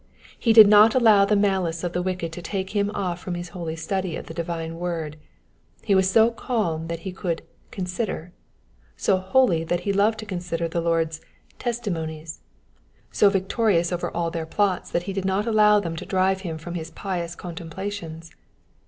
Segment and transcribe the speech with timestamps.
[0.39, 3.49] He did not allow the malice of the wicked to take him off from his
[3.49, 5.15] holy study of the divine word.
[5.83, 8.33] He was so calm that he could consider";
[8.97, 11.21] so holy that he loved to consider the Lord's"
[11.69, 12.39] testimonies";
[13.11, 16.57] so victorious over all their plots that he did not allow them to drive him
[16.57, 18.31] from his pious contemplations.